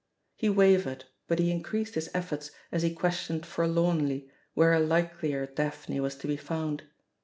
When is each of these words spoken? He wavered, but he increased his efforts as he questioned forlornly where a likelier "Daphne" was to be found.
He 0.35 0.49
wavered, 0.49 1.05
but 1.27 1.37
he 1.37 1.51
increased 1.51 1.93
his 1.93 2.09
efforts 2.11 2.49
as 2.71 2.81
he 2.81 2.91
questioned 2.91 3.45
forlornly 3.45 4.31
where 4.55 4.73
a 4.73 4.79
likelier 4.79 5.45
"Daphne" 5.45 5.99
was 5.99 6.15
to 6.15 6.27
be 6.27 6.37
found. 6.37 6.81